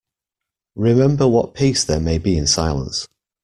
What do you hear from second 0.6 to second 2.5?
Remember what peace there may be in